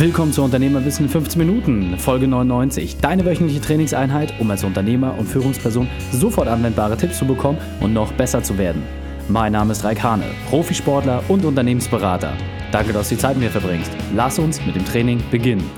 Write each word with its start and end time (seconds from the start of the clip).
Willkommen 0.00 0.32
zu 0.32 0.44
Unternehmerwissen 0.44 1.06
in 1.06 1.10
15 1.10 1.44
Minuten, 1.44 1.98
Folge 1.98 2.28
99. 2.28 2.98
Deine 2.98 3.24
wöchentliche 3.24 3.60
Trainingseinheit, 3.60 4.32
um 4.38 4.48
als 4.48 4.62
Unternehmer 4.62 5.18
und 5.18 5.26
Führungsperson 5.26 5.88
sofort 6.12 6.46
anwendbare 6.46 6.96
Tipps 6.96 7.18
zu 7.18 7.24
bekommen 7.24 7.58
und 7.80 7.94
noch 7.94 8.12
besser 8.12 8.40
zu 8.40 8.56
werden. 8.58 8.84
Mein 9.28 9.50
Name 9.50 9.72
ist 9.72 9.82
Raik 9.82 10.00
Hane, 10.00 10.22
Profisportler 10.48 11.24
und 11.26 11.44
Unternehmensberater. 11.44 12.32
Danke, 12.70 12.92
dass 12.92 13.08
du 13.08 13.16
die 13.16 13.20
Zeit 13.20 13.34
mit 13.34 13.46
mir 13.46 13.50
verbringst. 13.50 13.90
Lass 14.14 14.38
uns 14.38 14.64
mit 14.64 14.76
dem 14.76 14.84
Training 14.84 15.20
beginnen. 15.32 15.68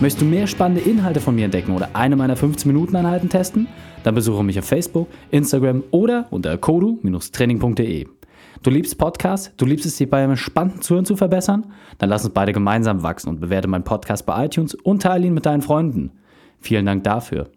Möchtest 0.00 0.22
du 0.22 0.24
mehr 0.24 0.46
spannende 0.46 0.80
Inhalte 0.80 1.20
von 1.20 1.34
mir 1.34 1.44
entdecken 1.44 1.72
oder 1.72 1.90
eine 1.92 2.16
meiner 2.16 2.38
15-Minuten-Einheiten 2.38 3.28
testen? 3.28 3.66
Dann 4.04 4.14
besuche 4.14 4.42
mich 4.42 4.58
auf 4.58 4.64
Facebook, 4.64 5.08
Instagram 5.30 5.84
oder 5.90 6.28
unter 6.30 6.56
kodu-training.de. 6.56 8.06
Du 8.62 8.70
liebst 8.70 8.96
Podcasts? 8.96 9.52
Du 9.56 9.66
liebst 9.66 9.84
es, 9.86 9.96
dich 9.96 10.08
bei 10.08 10.24
einem 10.24 10.36
spannenden 10.36 10.80
Zuhören 10.80 11.04
zu 11.04 11.16
verbessern? 11.16 11.72
Dann 11.98 12.08
lass 12.08 12.24
uns 12.24 12.32
beide 12.32 12.52
gemeinsam 12.52 13.02
wachsen 13.02 13.28
und 13.28 13.40
bewerte 13.40 13.68
meinen 13.68 13.84
Podcast 13.84 14.24
bei 14.24 14.46
iTunes 14.46 14.74
und 14.74 15.02
teile 15.02 15.26
ihn 15.26 15.34
mit 15.34 15.46
deinen 15.46 15.62
Freunden. 15.62 16.10
Vielen 16.60 16.86
Dank 16.86 17.04
dafür. 17.04 17.48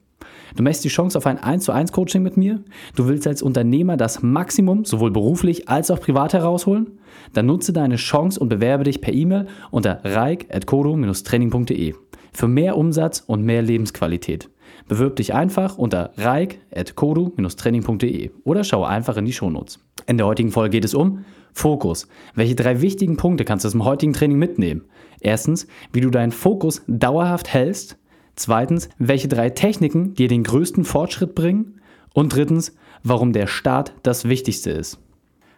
Du 0.56 0.64
möchtest 0.64 0.86
die 0.86 0.90
Chance 0.90 1.18
auf 1.18 1.26
ein 1.26 1.38
1 1.38 1.64
zu 1.64 1.72
1 1.72 1.92
Coaching 1.94 2.22
mit 2.22 2.36
mir? 2.38 2.60
Du 2.96 3.08
willst 3.08 3.26
als 3.28 3.42
Unternehmer 3.42 3.98
das 3.98 4.22
Maximum 4.22 4.84
sowohl 4.84 5.12
beruflich 5.12 5.70
als 5.70 5.90
auch 5.90 6.02
privat 6.02 6.34
herausholen? 6.34 7.00
Dann 7.34 7.46
nutze 7.46 7.72
deine 7.72 7.96
Chance 7.96 8.40
und 8.40 8.50
bewerbe 8.50 8.84
dich 8.84 9.00
per 9.02 9.14
E-Mail 9.14 9.48
unter 9.72 10.02
reik.kodo-training.de 10.04 11.96
für 12.34 12.48
mehr 12.48 12.78
Umsatz 12.78 13.24
und 13.26 13.44
mehr 13.44 13.62
Lebensqualität. 13.62 14.50
Bewirb 14.90 15.16
dich 15.18 15.36
einfach 15.36 15.78
unter 15.78 16.14
reik.kodu-training.de 16.18 18.32
oder 18.44 18.64
schau 18.64 18.84
einfach 18.84 19.18
in 19.18 19.26
die 19.26 19.34
Shownotes. 19.34 19.78
In 20.08 20.18
der 20.18 20.26
heutigen 20.26 20.52
Folge 20.52 20.72
geht 20.72 20.86
es 20.86 20.96
um 20.96 21.26
Fokus. 21.54 22.08
Welche 22.34 22.56
drei 22.56 22.82
wichtigen 22.82 23.16
Punkte 23.16 23.46
kannst 23.46 23.64
du 23.64 23.68
aus 23.68 23.74
dem 23.74 23.86
heutigen 23.86 24.14
Training 24.14 24.40
mitnehmen? 24.40 24.86
Erstens, 25.22 25.68
wie 25.94 26.02
du 26.02 26.10
deinen 26.10 26.32
Fokus 26.32 26.82
dauerhaft 26.88 27.54
hältst. 27.54 28.00
Zweitens, 28.36 28.90
welche 28.98 29.28
drei 29.28 29.52
Techniken 29.52 30.16
dir 30.16 30.28
den 30.28 30.44
größten 30.44 30.86
Fortschritt 30.86 31.36
bringen. 31.36 31.82
Und 32.16 32.36
drittens, 32.36 32.76
warum 33.04 33.32
der 33.32 33.46
Start 33.46 33.94
das 34.02 34.28
Wichtigste 34.28 34.72
ist. 34.72 34.98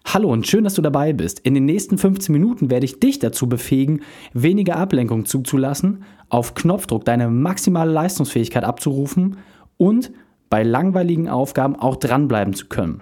Hallo 0.05 0.29
und 0.29 0.45
schön, 0.45 0.63
dass 0.63 0.73
du 0.73 0.81
dabei 0.81 1.13
bist. 1.13 1.39
In 1.39 1.53
den 1.53 1.65
nächsten 1.65 1.97
15 1.97 2.33
Minuten 2.33 2.69
werde 2.69 2.85
ich 2.85 2.99
dich 2.99 3.19
dazu 3.19 3.47
befähigen, 3.47 4.01
weniger 4.33 4.75
Ablenkung 4.75 5.25
zuzulassen, 5.25 6.03
auf 6.27 6.53
Knopfdruck 6.53 7.05
deine 7.05 7.29
maximale 7.29 7.91
Leistungsfähigkeit 7.91 8.63
abzurufen 8.63 9.37
und 9.77 10.11
bei 10.49 10.63
langweiligen 10.63 11.29
Aufgaben 11.29 11.77
auch 11.77 11.95
dranbleiben 11.95 12.53
zu 12.53 12.67
können. 12.67 13.01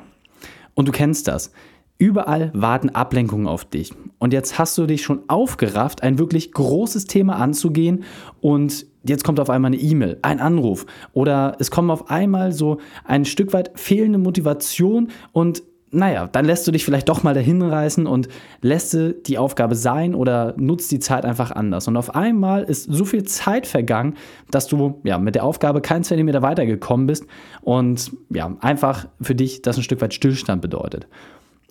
Und 0.75 0.88
du 0.88 0.92
kennst 0.92 1.27
das. 1.27 1.52
Überall 1.97 2.52
warten 2.53 2.89
Ablenkungen 2.89 3.47
auf 3.47 3.66
dich. 3.66 3.92
Und 4.20 4.31
jetzt 4.31 4.58
hast 4.58 4.77
du 4.77 4.86
dich 4.86 5.02
schon 5.02 5.22
aufgerafft, 5.27 6.03
ein 6.03 6.20
wirklich 6.20 6.52
großes 6.52 7.05
Thema 7.05 7.38
anzugehen 7.38 8.03
und 8.39 8.86
jetzt 9.03 9.23
kommt 9.23 9.39
auf 9.39 9.50
einmal 9.50 9.73
eine 9.73 9.81
E-Mail, 9.81 10.17
ein 10.22 10.39
Anruf 10.39 10.86
oder 11.11 11.58
es 11.59 11.72
kommt 11.72 11.89
auf 11.92 12.09
einmal 12.09 12.52
so 12.52 12.77
ein 13.03 13.25
Stück 13.25 13.52
weit 13.52 13.72
fehlende 13.75 14.20
Motivation 14.20 15.09
und 15.33 15.64
naja, 15.92 16.28
dann 16.28 16.45
lässt 16.45 16.68
du 16.68 16.72
dich 16.72 16.86
vielleicht 16.86 17.09
doch 17.09 17.23
mal 17.23 17.34
dahin 17.34 17.62
reißen 17.62 18.06
und 18.06 18.28
lässt 18.62 18.98
die 19.28 19.38
Aufgabe 19.38 19.76
sein 19.76 20.14
oder 20.14 20.54
nutzt 20.58 20.92
die 20.92 21.00
Zeit 21.00 21.26
einfach 21.26 21.52
anders. 21.52 21.88
Und 21.88 21.98
auf 21.98 22.16
einmal 22.16 22.64
ist 22.64 22.84
so 22.84 23.06
viel 23.06 23.23
Zeit 23.23 23.66
vergangen, 23.66 24.16
dass 24.52 24.67
du 24.67 25.00
ja 25.04 25.17
mit 25.17 25.36
der 25.36 25.44
Aufgabe 25.44 25.82
keinen 25.82 26.04
Zentimeter 26.04 26.42
weitergekommen 26.42 27.08
bist 27.08 27.26
und 27.62 28.12
ja, 28.30 28.56
einfach 28.62 29.08
für 29.22 29.36
dich 29.36 29.62
das 29.62 29.78
ein 29.78 29.84
Stück 29.84 30.02
weit 30.02 30.14
Stillstand 30.14 30.62
bedeutet. 30.62 31.08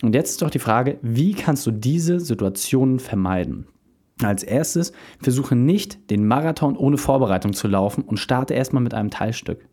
Und 0.03 0.15
jetzt 0.15 0.31
ist 0.31 0.43
doch 0.43 0.51
die 0.51 0.59
Frage, 0.59 0.99
wie 1.03 1.35
kannst 1.35 1.67
du 1.67 1.71
diese 1.71 2.21
Situationen 2.21 3.01
vermeiden? 3.01 3.67
Als 4.23 4.43
erstes 4.43 4.93
versuche 5.21 5.55
nicht, 5.55 6.11
den 6.11 6.27
Marathon 6.27 6.77
ohne 6.77 6.99
Vorbereitung 6.99 7.53
zu 7.53 7.69
laufen 7.69 8.03
und 8.03 8.19
starte 8.19 8.55
erstmal 8.55 8.83
mit 8.83 8.95
einem 8.95 9.11
Teilstück. 9.11 9.69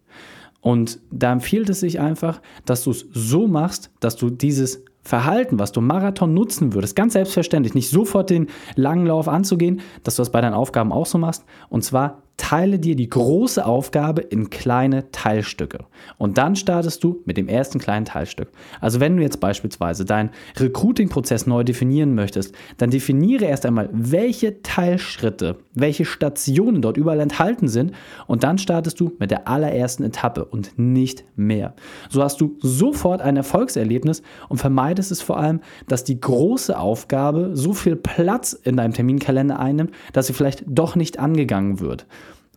Und 0.65 0.97
da 1.11 1.31
empfiehlt 1.31 1.69
es 1.69 1.81
sich 1.81 1.99
einfach, 1.99 2.41
dass 2.65 2.83
du 2.83 2.89
es 2.89 3.05
so 3.13 3.45
machst, 3.45 3.91
dass 3.99 4.15
du 4.15 4.31
dieses 4.31 4.83
Verhalten, 5.03 5.59
was 5.59 5.71
du 5.71 5.79
Marathon 5.79 6.33
nutzen 6.33 6.73
würdest, 6.73 6.95
ganz 6.95 7.13
selbstverständlich, 7.13 7.75
nicht 7.75 7.91
sofort 7.91 8.31
den 8.31 8.47
langen 8.75 9.05
Lauf 9.05 9.27
anzugehen, 9.27 9.81
dass 10.01 10.15
du 10.15 10.21
das 10.21 10.31
bei 10.31 10.41
deinen 10.41 10.55
Aufgaben 10.55 10.91
auch 10.91 11.05
so 11.05 11.19
machst. 11.19 11.45
Und 11.69 11.83
zwar 11.83 12.23
teile 12.37 12.79
dir 12.79 12.95
die 12.95 13.09
große 13.09 13.65
Aufgabe 13.65 14.21
in 14.21 14.49
kleine 14.49 15.09
Teilstücke. 15.11 15.85
Und 16.17 16.37
dann 16.37 16.55
startest 16.55 17.03
du 17.03 17.21
mit 17.25 17.37
dem 17.37 17.47
ersten 17.47 17.79
kleinen 17.79 18.05
Teilstück. 18.05 18.49
Also 18.81 18.99
wenn 18.99 19.15
du 19.15 19.23
jetzt 19.23 19.39
beispielsweise 19.39 20.05
deinen 20.05 20.31
Recruiting-Prozess 20.57 21.47
neu 21.47 21.63
definieren 21.63 22.13
möchtest, 22.13 22.53
dann 22.77 22.89
definiere 22.89 23.45
erst 23.45 23.65
einmal, 23.65 23.89
welche 23.91 24.61
Teilschritte, 24.61 25.57
welche 25.73 26.05
Stationen 26.05 26.81
dort 26.81 26.97
überall 26.97 27.19
enthalten 27.19 27.67
sind 27.67 27.93
und 28.27 28.43
dann 28.43 28.57
startest 28.57 28.99
du 28.99 29.13
mit 29.17 29.31
der 29.31 29.47
allerersten 29.47 30.03
Etappe 30.03 30.45
und 30.45 30.77
nicht 30.77 31.23
mehr. 31.35 31.73
So 32.09 32.21
hast 32.21 32.41
du 32.41 32.57
sofort 32.59 33.21
ein 33.21 33.37
Erfolgserlebnis 33.37 34.21
und 34.49 34.57
vermeidest 34.57 35.11
es 35.11 35.21
vor 35.21 35.39
allem, 35.39 35.61
dass 35.87 36.03
die 36.03 36.19
große 36.19 36.77
Aufgabe 36.77 37.51
so 37.53 37.73
viel 37.73 37.95
Platz 37.95 38.53
in 38.53 38.75
deinem 38.75 38.93
Terminkalender 38.93 39.59
einnimmt, 39.59 39.91
dass 40.11 40.27
sie 40.27 40.33
vielleicht 40.33 40.63
doch 40.67 40.95
nicht 40.95 41.17
angegangen 41.17 41.79
wird 41.79 42.05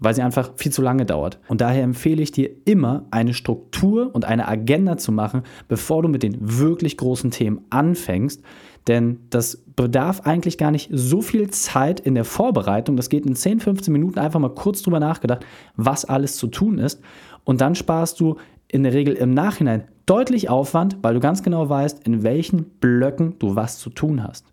weil 0.00 0.14
sie 0.14 0.22
einfach 0.22 0.53
viel 0.56 0.72
zu 0.72 0.82
lange 0.82 1.06
dauert. 1.06 1.38
Und 1.48 1.60
daher 1.60 1.82
empfehle 1.82 2.22
ich 2.22 2.32
dir 2.32 2.50
immer 2.64 3.06
eine 3.10 3.34
Struktur 3.34 4.14
und 4.14 4.25
eine 4.25 4.48
Agenda 4.48 4.97
zu 4.97 5.12
machen, 5.12 5.42
bevor 5.69 6.03
du 6.03 6.09
mit 6.09 6.22
den 6.22 6.36
wirklich 6.41 6.97
großen 6.97 7.31
Themen 7.31 7.62
anfängst. 7.70 8.42
Denn 8.86 9.20
das 9.31 9.62
bedarf 9.76 10.22
eigentlich 10.22 10.56
gar 10.56 10.70
nicht 10.70 10.88
so 10.92 11.20
viel 11.20 11.50
Zeit 11.50 12.00
in 12.00 12.14
der 12.14 12.25
Vorbereitung. 12.25 12.97
Das 12.97 13.10
geht 13.10 13.26
in 13.26 13.36
10, 13.36 13.60
15 13.60 13.92
Minuten 13.92 14.19
einfach 14.19 14.41
mal 14.41 14.54
kurz 14.54 14.82
drüber 14.82 15.00
nachgedacht, 15.00 15.44
was 15.76 16.04
alles 16.04 16.36
zu 16.36 16.47
tun 16.47 16.78
ist. 16.78 17.00
Und 17.44 17.60
dann 17.60 17.75
sparst 17.75 18.19
du 18.20 18.36
in 18.66 18.82
der 18.82 18.92
Regel 18.92 19.15
im 19.15 19.32
Nachhinein 19.32 19.84
deutlich 20.06 20.48
Aufwand, 20.48 20.98
weil 21.03 21.15
du 21.15 21.20
ganz 21.20 21.42
genau 21.42 21.69
weißt, 21.69 22.06
in 22.06 22.22
welchen 22.22 22.65
Blöcken 22.65 23.38
du 23.38 23.56
was 23.56 23.78
zu 23.78 23.91
tun 23.91 24.22
hast. 24.22 24.47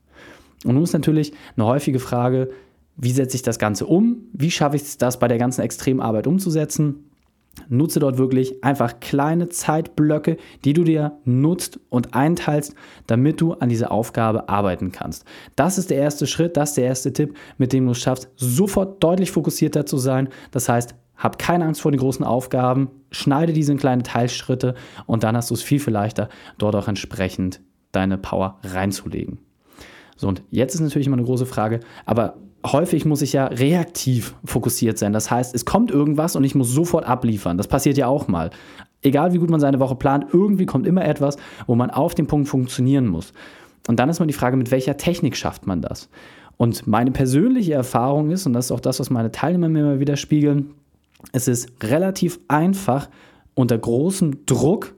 Und 0.65 0.75
nun 0.75 0.83
ist 0.83 0.93
natürlich 0.93 1.31
eine 1.55 1.65
häufige 1.65 1.99
Frage, 1.99 2.49
wie 2.97 3.11
setze 3.11 3.35
ich 3.35 3.41
das 3.41 3.59
Ganze 3.59 3.85
um? 3.85 4.29
Wie 4.33 4.51
schaffe 4.51 4.75
ich 4.77 4.83
es, 4.83 4.97
das 4.97 5.19
bei 5.19 5.27
der 5.27 5.37
ganzen 5.37 5.61
Extremarbeit 5.61 6.27
umzusetzen? 6.27 7.09
Nutze 7.69 7.99
dort 7.99 8.17
wirklich 8.17 8.63
einfach 8.63 8.99
kleine 8.99 9.49
Zeitblöcke, 9.49 10.37
die 10.65 10.73
du 10.73 10.83
dir 10.83 11.17
nutzt 11.23 11.79
und 11.89 12.13
einteilst, 12.13 12.75
damit 13.07 13.39
du 13.39 13.53
an 13.53 13.69
dieser 13.69 13.91
Aufgabe 13.91 14.49
arbeiten 14.49 14.91
kannst. 14.91 15.25
Das 15.55 15.77
ist 15.77 15.89
der 15.89 15.97
erste 15.97 16.27
Schritt, 16.27 16.57
das 16.57 16.69
ist 16.69 16.77
der 16.77 16.85
erste 16.85 17.13
Tipp, 17.13 17.35
mit 17.57 17.71
dem 17.73 17.85
du 17.85 17.91
es 17.91 17.99
schaffst, 17.99 18.29
sofort 18.35 19.03
deutlich 19.03 19.31
fokussierter 19.31 19.85
zu 19.85 19.97
sein. 19.97 20.29
Das 20.51 20.67
heißt, 20.67 20.95
hab 21.15 21.39
keine 21.39 21.65
Angst 21.65 21.81
vor 21.81 21.91
den 21.91 21.99
großen 21.99 22.25
Aufgaben, 22.25 22.89
schneide 23.09 23.53
diese 23.53 23.71
in 23.71 23.77
kleine 23.77 24.03
Teilschritte 24.03 24.75
und 25.05 25.23
dann 25.23 25.37
hast 25.37 25.49
du 25.49 25.53
es 25.53 25.61
viel, 25.61 25.79
viel 25.79 25.93
leichter, 25.93 26.27
dort 26.57 26.75
auch 26.75 26.89
entsprechend 26.89 27.61
deine 27.93 28.17
Power 28.17 28.59
reinzulegen. 28.63 29.39
So, 30.15 30.27
und 30.27 30.43
jetzt 30.49 30.75
ist 30.75 30.81
natürlich 30.81 31.07
immer 31.07 31.17
eine 31.17 31.25
große 31.25 31.45
Frage, 31.45 31.81
aber 32.05 32.35
häufig 32.65 33.05
muss 33.05 33.21
ich 33.21 33.33
ja 33.33 33.45
reaktiv 33.45 34.35
fokussiert 34.43 34.97
sein. 34.97 35.13
Das 35.13 35.29
heißt, 35.29 35.53
es 35.53 35.65
kommt 35.65 35.91
irgendwas 35.91 36.35
und 36.35 36.43
ich 36.43 36.55
muss 36.55 36.71
sofort 36.71 37.05
abliefern. 37.05 37.57
Das 37.57 37.67
passiert 37.67 37.97
ja 37.97 38.07
auch 38.07 38.27
mal. 38.27 38.49
Egal 39.01 39.33
wie 39.33 39.37
gut 39.37 39.49
man 39.49 39.59
seine 39.59 39.79
Woche 39.79 39.95
plant, 39.95 40.27
irgendwie 40.33 40.65
kommt 40.65 40.87
immer 40.87 41.05
etwas, 41.05 41.37
wo 41.67 41.75
man 41.75 41.91
auf 41.91 42.15
dem 42.15 42.27
Punkt 42.27 42.47
funktionieren 42.47 43.07
muss. 43.07 43.33
Und 43.87 43.99
dann 43.99 44.09
ist 44.09 44.19
mal 44.19 44.25
die 44.25 44.33
Frage, 44.33 44.57
mit 44.57 44.71
welcher 44.71 44.97
Technik 44.97 45.37
schafft 45.37 45.67
man 45.67 45.81
das? 45.81 46.09
Und 46.57 46.87
meine 46.87 47.11
persönliche 47.11 47.73
Erfahrung 47.73 48.31
ist, 48.31 48.45
und 48.45 48.53
das 48.53 48.65
ist 48.65 48.71
auch 48.71 48.79
das, 48.79 48.99
was 48.99 49.09
meine 49.09 49.31
Teilnehmer 49.31 49.69
mir 49.69 49.79
immer 49.81 49.99
wieder 49.99 50.15
spiegeln, 50.15 50.71
es 51.33 51.47
ist 51.47 51.69
relativ 51.83 52.39
einfach, 52.47 53.09
unter 53.53 53.77
großem 53.77 54.45
Druck 54.45 54.95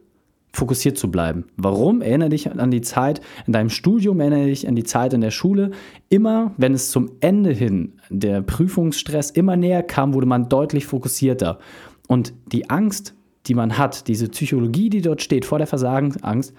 fokussiert 0.57 0.97
zu 0.97 1.11
bleiben. 1.11 1.45
Warum? 1.55 2.01
Erinnere 2.01 2.29
dich 2.29 2.51
an 2.51 2.71
die 2.71 2.81
Zeit 2.81 3.21
in 3.45 3.53
deinem 3.53 3.69
Studium, 3.69 4.19
erinnere 4.19 4.47
dich 4.47 4.67
an 4.67 4.75
die 4.75 4.83
Zeit 4.83 5.13
in 5.13 5.21
der 5.21 5.31
Schule. 5.31 5.71
Immer, 6.09 6.51
wenn 6.57 6.73
es 6.73 6.89
zum 6.89 7.11
Ende 7.19 7.51
hin 7.51 7.93
der 8.09 8.41
Prüfungsstress 8.41 9.29
immer 9.29 9.55
näher 9.55 9.83
kam, 9.83 10.13
wurde 10.13 10.25
man 10.25 10.49
deutlich 10.49 10.87
fokussierter. 10.87 11.59
Und 12.07 12.33
die 12.51 12.69
Angst, 12.69 13.13
die 13.47 13.53
man 13.53 13.77
hat, 13.77 14.07
diese 14.07 14.29
Psychologie, 14.29 14.89
die 14.89 15.01
dort 15.01 15.21
steht 15.21 15.45
vor 15.45 15.57
der 15.57 15.67
Versagensangst, 15.67 16.53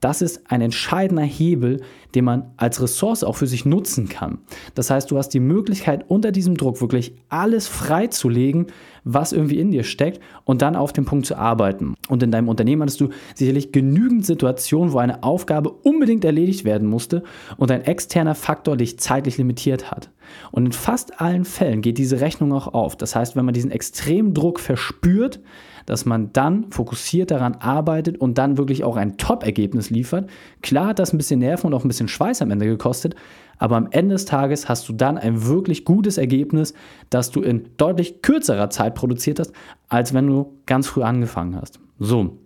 das 0.00 0.22
ist 0.22 0.50
ein 0.50 0.62
entscheidender 0.62 1.22
Hebel, 1.22 1.82
den 2.14 2.24
man 2.24 2.50
als 2.56 2.82
Ressource 2.82 3.22
auch 3.22 3.36
für 3.36 3.46
sich 3.46 3.66
nutzen 3.66 4.08
kann. 4.08 4.38
Das 4.74 4.90
heißt, 4.90 5.10
du 5.10 5.18
hast 5.18 5.28
die 5.28 5.40
Möglichkeit, 5.40 6.06
unter 6.08 6.32
diesem 6.32 6.56
Druck 6.56 6.80
wirklich 6.80 7.14
alles 7.28 7.68
freizulegen, 7.68 8.68
was 9.04 9.32
irgendwie 9.32 9.58
in 9.58 9.70
dir 9.70 9.84
steckt 9.84 10.20
und 10.44 10.62
dann 10.62 10.74
auf 10.74 10.94
den 10.94 11.04
Punkt 11.04 11.26
zu 11.26 11.36
arbeiten. 11.36 11.94
Und 12.08 12.22
in 12.22 12.30
deinem 12.30 12.48
Unternehmen 12.48 12.82
hattest 12.82 13.00
du 13.00 13.10
sicherlich 13.34 13.72
genügend 13.72 14.24
Situationen, 14.24 14.92
wo 14.92 14.98
eine 14.98 15.22
Aufgabe 15.22 15.70
unbedingt 15.70 16.24
erledigt 16.24 16.64
werden 16.64 16.88
musste 16.88 17.22
und 17.58 17.70
ein 17.70 17.84
externer 17.84 18.34
Faktor 18.34 18.78
dich 18.78 18.98
zeitlich 18.98 19.36
limitiert 19.36 19.90
hat. 19.90 20.10
Und 20.50 20.64
in 20.64 20.72
fast 20.72 21.20
allen 21.20 21.44
Fällen 21.44 21.82
geht 21.82 21.98
diese 21.98 22.20
Rechnung 22.20 22.52
auch 22.54 22.68
auf. 22.68 22.96
Das 22.96 23.14
heißt, 23.14 23.36
wenn 23.36 23.44
man 23.44 23.54
diesen 23.54 23.70
extremen 23.70 24.32
Druck 24.32 24.60
verspürt, 24.60 25.40
dass 25.86 26.04
man 26.04 26.32
dann 26.32 26.70
fokussiert 26.70 27.30
daran 27.30 27.54
arbeitet 27.56 28.18
und 28.18 28.38
dann 28.38 28.58
wirklich 28.58 28.84
auch 28.84 28.96
ein 28.96 29.16
Top-Ergebnis 29.16 29.90
liefert. 29.90 30.28
Klar 30.62 30.88
hat 30.88 30.98
das 30.98 31.12
ein 31.12 31.18
bisschen 31.18 31.40
Nerven 31.40 31.68
und 31.68 31.74
auch 31.74 31.84
ein 31.84 31.88
bisschen 31.88 32.08
Schweiß 32.08 32.42
am 32.42 32.50
Ende 32.50 32.66
gekostet, 32.66 33.14
aber 33.58 33.76
am 33.76 33.88
Ende 33.90 34.14
des 34.14 34.24
Tages 34.24 34.68
hast 34.68 34.88
du 34.88 34.92
dann 34.92 35.18
ein 35.18 35.46
wirklich 35.46 35.84
gutes 35.84 36.18
Ergebnis, 36.18 36.74
das 37.10 37.30
du 37.30 37.42
in 37.42 37.68
deutlich 37.76 38.22
kürzerer 38.22 38.70
Zeit 38.70 38.94
produziert 38.94 39.38
hast, 39.38 39.52
als 39.88 40.14
wenn 40.14 40.26
du 40.26 40.54
ganz 40.66 40.86
früh 40.86 41.02
angefangen 41.02 41.56
hast. 41.56 41.78
So, 41.98 42.38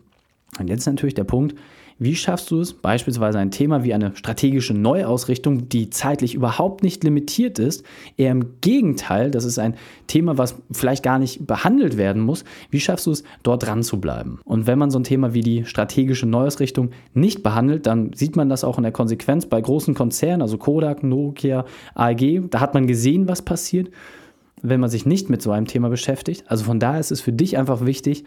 und 0.59 0.69
jetzt 0.69 0.87
natürlich 0.87 1.15
der 1.15 1.25
Punkt, 1.25 1.55
wie 1.99 2.17
schaffst 2.17 2.51
du 2.51 2.61
es, 2.61 2.73
beispielsweise 2.73 3.39
ein 3.39 3.51
Thema 3.51 3.85
wie 3.85 3.95
eine 3.95 4.17
strategische 4.17 4.75
Neuausrichtung, 4.75 5.69
die 5.69 5.91
zeitlich 5.91 6.35
überhaupt 6.35 6.83
nicht 6.83 7.05
limitiert 7.05 7.59
ist, 7.59 7.85
eher 8.17 8.33
im 8.33 8.61
Gegenteil, 8.61 9.31
das 9.31 9.45
ist 9.45 9.59
ein 9.59 9.77
Thema, 10.07 10.37
was 10.37 10.57
vielleicht 10.73 11.03
gar 11.05 11.19
nicht 11.19 11.47
behandelt 11.47 11.97
werden 11.97 12.23
muss, 12.23 12.45
wie 12.71 12.81
schaffst 12.81 13.07
du 13.07 13.13
es, 13.13 13.23
dort 13.43 13.65
dran 13.65 13.83
zu 13.83 14.01
bleiben? 14.01 14.41
Und 14.45 14.67
wenn 14.67 14.79
man 14.79 14.91
so 14.91 14.99
ein 14.99 15.05
Thema 15.05 15.35
wie 15.35 15.43
die 15.43 15.65
strategische 15.65 16.27
Neuausrichtung 16.27 16.91
nicht 17.13 17.43
behandelt, 17.43 17.87
dann 17.87 18.13
sieht 18.13 18.35
man 18.35 18.49
das 18.49 18.65
auch 18.65 18.77
in 18.77 18.83
der 18.83 18.93
Konsequenz 18.93 19.47
bei 19.47 19.61
großen 19.61 19.95
Konzernen, 19.95 20.43
also 20.43 20.59
Kodak, 20.59 21.03
Nokia, 21.05 21.65
AEG, 21.95 22.51
da 22.51 22.61
hat 22.61 22.75
man 22.75 22.87
gesehen, 22.87 23.29
was 23.29 23.43
passiert, 23.43 23.91
wenn 24.63 24.81
man 24.81 24.91
sich 24.91 25.07
nicht 25.07 25.31
mit 25.31 25.43
so 25.43 25.53
einem 25.53 25.67
Thema 25.67 25.91
beschäftigt. 25.91 26.45
Also 26.49 26.65
von 26.65 26.81
daher 26.81 27.01
ist 27.01 27.13
es 27.13 27.21
für 27.21 27.33
dich 27.33 27.57
einfach 27.57 27.85
wichtig, 27.85 28.25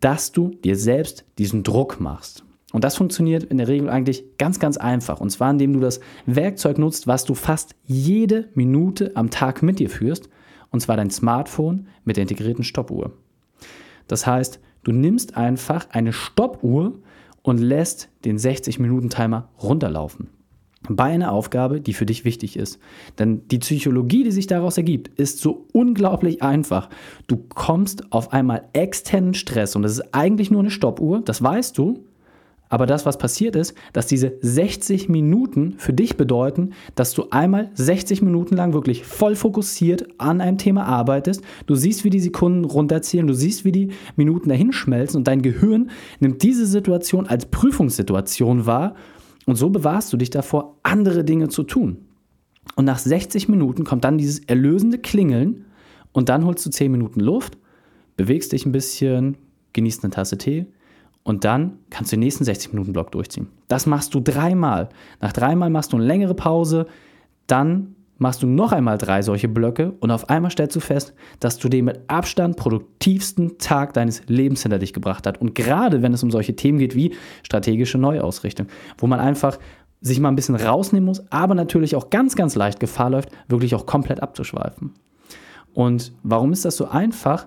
dass 0.00 0.30
du 0.32 0.50
dir 0.64 0.76
selbst 0.76 1.24
diesen 1.38 1.62
Druck 1.62 2.00
machst. 2.00 2.44
Und 2.72 2.84
das 2.84 2.96
funktioniert 2.96 3.44
in 3.44 3.58
der 3.58 3.68
Regel 3.68 3.88
eigentlich 3.88 4.24
ganz, 4.38 4.60
ganz 4.60 4.76
einfach. 4.76 5.20
Und 5.20 5.30
zwar, 5.30 5.50
indem 5.50 5.72
du 5.72 5.80
das 5.80 6.00
Werkzeug 6.26 6.78
nutzt, 6.78 7.06
was 7.06 7.24
du 7.24 7.34
fast 7.34 7.74
jede 7.84 8.48
Minute 8.54 9.12
am 9.16 9.30
Tag 9.30 9.62
mit 9.62 9.78
dir 9.78 9.90
führst. 9.90 10.28
Und 10.70 10.80
zwar 10.80 10.96
dein 10.96 11.10
Smartphone 11.10 11.88
mit 12.04 12.16
der 12.16 12.22
integrierten 12.22 12.62
Stoppuhr. 12.62 13.12
Das 14.06 14.26
heißt, 14.26 14.60
du 14.84 14.92
nimmst 14.92 15.36
einfach 15.36 15.88
eine 15.90 16.12
Stoppuhr 16.12 17.00
und 17.42 17.58
lässt 17.58 18.08
den 18.24 18.38
60-Minuten-Timer 18.38 19.48
runterlaufen. 19.62 20.28
Bei 20.88 21.04
einer 21.04 21.32
Aufgabe, 21.32 21.80
die 21.80 21.92
für 21.92 22.06
dich 22.06 22.24
wichtig 22.24 22.56
ist. 22.56 22.78
Denn 23.18 23.46
die 23.48 23.58
Psychologie, 23.58 24.24
die 24.24 24.30
sich 24.30 24.46
daraus 24.46 24.78
ergibt, 24.78 25.08
ist 25.18 25.40
so 25.40 25.66
unglaublich 25.72 26.42
einfach. 26.42 26.88
Du 27.26 27.36
kommst 27.36 28.12
auf 28.12 28.32
einmal 28.32 28.68
externen 28.72 29.34
Stress 29.34 29.76
und 29.76 29.82
das 29.82 29.92
ist 29.92 30.14
eigentlich 30.14 30.50
nur 30.50 30.60
eine 30.60 30.70
Stoppuhr, 30.70 31.20
das 31.20 31.42
weißt 31.42 31.76
du, 31.76 32.04
aber 32.70 32.86
das, 32.86 33.04
was 33.04 33.18
passiert 33.18 33.56
ist, 33.56 33.74
dass 33.92 34.06
diese 34.06 34.34
60 34.40 35.08
Minuten 35.08 35.74
für 35.76 35.92
dich 35.92 36.16
bedeuten, 36.16 36.70
dass 36.94 37.12
du 37.12 37.26
einmal 37.30 37.70
60 37.74 38.22
Minuten 38.22 38.56
lang 38.56 38.72
wirklich 38.72 39.04
voll 39.04 39.34
fokussiert 39.34 40.06
an 40.18 40.40
einem 40.40 40.56
Thema 40.56 40.84
arbeitest. 40.84 41.42
Du 41.66 41.74
siehst, 41.74 42.04
wie 42.04 42.10
die 42.10 42.20
Sekunden 42.20 42.64
runterzählen, 42.64 43.26
du 43.26 43.34
siehst, 43.34 43.64
wie 43.64 43.72
die 43.72 43.88
Minuten 44.14 44.48
dahin 44.48 44.72
schmelzen. 44.72 45.18
Und 45.18 45.26
dein 45.26 45.42
Gehirn 45.42 45.90
nimmt 46.20 46.44
diese 46.44 46.64
Situation 46.64 47.26
als 47.26 47.46
Prüfungssituation 47.46 48.66
wahr. 48.66 48.94
Und 49.46 49.56
so 49.56 49.68
bewahrst 49.68 50.12
du 50.12 50.16
dich 50.16 50.30
davor, 50.30 50.76
andere 50.84 51.24
Dinge 51.24 51.48
zu 51.48 51.64
tun. 51.64 52.06
Und 52.76 52.84
nach 52.84 52.98
60 52.98 53.48
Minuten 53.48 53.82
kommt 53.82 54.04
dann 54.04 54.16
dieses 54.16 54.44
erlösende 54.44 54.98
Klingeln. 54.98 55.64
Und 56.12 56.28
dann 56.28 56.44
holst 56.44 56.64
du 56.64 56.70
10 56.70 56.92
Minuten 56.92 57.18
Luft, 57.18 57.58
bewegst 58.16 58.52
dich 58.52 58.64
ein 58.64 58.70
bisschen, 58.70 59.38
genießt 59.72 60.04
eine 60.04 60.12
Tasse 60.12 60.38
Tee 60.38 60.66
und 61.30 61.44
dann 61.44 61.78
kannst 61.90 62.10
du 62.10 62.16
den 62.16 62.24
nächsten 62.24 62.42
60-Minuten-Block 62.42 63.12
durchziehen. 63.12 63.46
Das 63.68 63.86
machst 63.86 64.14
du 64.14 64.20
dreimal. 64.20 64.88
Nach 65.20 65.32
dreimal 65.32 65.70
machst 65.70 65.92
du 65.92 65.96
eine 65.96 66.04
längere 66.04 66.34
Pause, 66.34 66.86
dann 67.46 67.94
machst 68.18 68.42
du 68.42 68.48
noch 68.48 68.72
einmal 68.72 68.98
drei 68.98 69.22
solche 69.22 69.46
Blöcke 69.46 69.92
und 70.00 70.10
auf 70.10 70.28
einmal 70.28 70.50
stellst 70.50 70.74
du 70.74 70.80
fest, 70.80 71.14
dass 71.38 71.56
du 71.56 71.68
den 71.68 71.84
mit 71.84 72.00
Abstand 72.08 72.56
produktivsten 72.56 73.58
Tag 73.58 73.92
deines 73.92 74.22
Lebens 74.26 74.62
hinter 74.62 74.80
dich 74.80 74.92
gebracht 74.92 75.24
hast. 75.24 75.40
Und 75.40 75.54
gerade 75.54 76.02
wenn 76.02 76.12
es 76.12 76.24
um 76.24 76.32
solche 76.32 76.56
Themen 76.56 76.80
geht 76.80 76.96
wie 76.96 77.14
strategische 77.44 77.96
Neuausrichtung, 77.96 78.66
wo 78.98 79.06
man 79.06 79.20
einfach 79.20 79.56
sich 80.00 80.18
mal 80.18 80.30
ein 80.30 80.36
bisschen 80.36 80.56
rausnehmen 80.56 81.06
muss, 81.06 81.22
aber 81.30 81.54
natürlich 81.54 81.94
auch 81.94 82.10
ganz, 82.10 82.34
ganz 82.34 82.56
leicht 82.56 82.80
Gefahr 82.80 83.10
läuft, 83.10 83.28
wirklich 83.46 83.76
auch 83.76 83.86
komplett 83.86 84.20
abzuschweifen. 84.20 84.94
Und 85.74 86.12
warum 86.24 86.52
ist 86.52 86.64
das 86.64 86.76
so 86.76 86.88
einfach? 86.88 87.46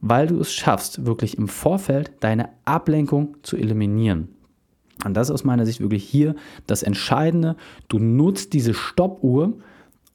Weil 0.00 0.26
du 0.26 0.40
es 0.40 0.52
schaffst, 0.52 1.06
wirklich 1.06 1.38
im 1.38 1.48
Vorfeld 1.48 2.12
deine 2.20 2.50
Ablenkung 2.64 3.36
zu 3.42 3.56
eliminieren. 3.56 4.28
Und 5.04 5.14
das 5.14 5.28
ist 5.28 5.34
aus 5.34 5.44
meiner 5.44 5.66
Sicht 5.66 5.80
wirklich 5.80 6.04
hier 6.04 6.34
das 6.66 6.82
Entscheidende. 6.82 7.56
Du 7.88 7.98
nutzt 7.98 8.52
diese 8.52 8.74
Stoppuhr 8.74 9.54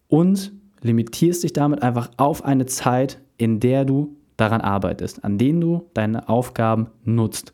und 0.08 0.52
limitierst 0.82 1.44
dich 1.44 1.54
damit 1.54 1.82
einfach 1.82 2.12
auf 2.18 2.44
eine 2.44 2.66
Zeit, 2.66 3.22
in 3.38 3.60
der 3.60 3.86
du 3.86 4.18
daran 4.38 4.62
arbeitest, 4.62 5.24
an 5.24 5.38
denen 5.38 5.62
du 5.62 5.90
deine 5.94 6.28
Aufgaben 6.28 6.88
nutzt. 7.04 7.54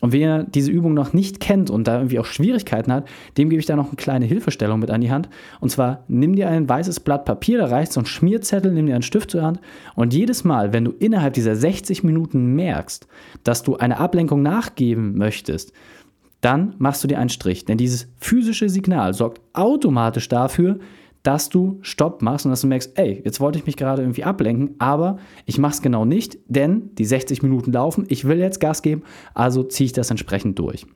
Und 0.00 0.12
wer 0.12 0.44
diese 0.44 0.70
Übung 0.70 0.94
noch 0.94 1.12
nicht 1.12 1.40
kennt 1.40 1.70
und 1.70 1.86
da 1.86 1.96
irgendwie 1.96 2.18
auch 2.18 2.26
Schwierigkeiten 2.26 2.92
hat, 2.92 3.06
dem 3.36 3.50
gebe 3.50 3.60
ich 3.60 3.66
da 3.66 3.76
noch 3.76 3.88
eine 3.88 3.96
kleine 3.96 4.24
Hilfestellung 4.24 4.80
mit 4.80 4.90
an 4.90 5.00
die 5.00 5.10
Hand. 5.10 5.28
Und 5.60 5.70
zwar 5.70 6.04
nimm 6.08 6.34
dir 6.36 6.48
ein 6.48 6.68
weißes 6.68 7.00
Blatt 7.00 7.24
Papier, 7.24 7.58
da 7.58 7.66
reicht 7.66 7.92
so 7.92 8.00
ein 8.00 8.06
Schmierzettel, 8.06 8.72
nimm 8.72 8.86
dir 8.86 8.94
einen 8.94 9.02
Stift 9.02 9.30
zur 9.30 9.42
Hand 9.42 9.60
und 9.94 10.14
jedes 10.14 10.44
Mal, 10.44 10.72
wenn 10.72 10.84
du 10.84 10.92
innerhalb 10.92 11.34
dieser 11.34 11.54
60 11.54 12.02
Minuten 12.02 12.54
merkst, 12.54 13.06
dass 13.44 13.62
du 13.62 13.76
eine 13.76 13.98
Ablenkung 13.98 14.42
nachgeben 14.42 15.16
möchtest, 15.16 15.72
dann 16.40 16.74
machst 16.78 17.04
du 17.04 17.08
dir 17.08 17.18
einen 17.18 17.28
Strich. 17.28 17.64
Denn 17.66 17.76
dieses 17.78 18.08
physische 18.18 18.68
Signal 18.68 19.12
sorgt 19.14 19.40
automatisch 19.52 20.28
dafür, 20.28 20.78
dass 21.22 21.48
du 21.48 21.78
Stopp 21.82 22.22
machst 22.22 22.46
und 22.46 22.50
dass 22.50 22.62
du 22.62 22.66
merkst, 22.66 22.92
ey, 22.98 23.20
jetzt 23.24 23.40
wollte 23.40 23.58
ich 23.58 23.66
mich 23.66 23.76
gerade 23.76 24.02
irgendwie 24.02 24.24
ablenken, 24.24 24.74
aber 24.78 25.18
ich 25.44 25.58
mache 25.58 25.74
es 25.74 25.82
genau 25.82 26.04
nicht, 26.04 26.38
denn 26.46 26.94
die 26.96 27.04
60 27.04 27.42
Minuten 27.42 27.72
laufen, 27.72 28.06
ich 28.08 28.24
will 28.26 28.38
jetzt 28.38 28.60
Gas 28.60 28.82
geben, 28.82 29.02
also 29.34 29.62
ziehe 29.62 29.86
ich 29.86 29.92
das 29.92 30.10
entsprechend 30.10 30.58
durch. 30.58 30.86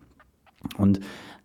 Und 0.78 1.00